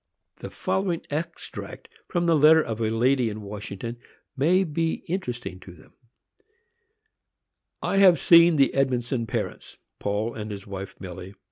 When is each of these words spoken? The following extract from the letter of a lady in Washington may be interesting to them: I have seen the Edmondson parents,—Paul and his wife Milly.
The 0.37 0.49
following 0.49 1.03
extract 1.11 1.87
from 2.07 2.25
the 2.25 2.35
letter 2.35 2.63
of 2.63 2.81
a 2.81 2.89
lady 2.89 3.29
in 3.29 3.43
Washington 3.43 3.97
may 4.35 4.63
be 4.63 5.03
interesting 5.07 5.59
to 5.59 5.73
them: 5.75 5.93
I 7.83 7.97
have 7.97 8.19
seen 8.19 8.55
the 8.55 8.73
Edmondson 8.73 9.27
parents,—Paul 9.27 10.33
and 10.33 10.49
his 10.49 10.65
wife 10.65 10.95
Milly. 10.99 11.35